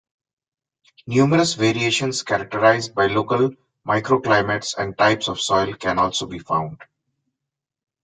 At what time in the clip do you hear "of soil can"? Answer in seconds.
5.27-5.99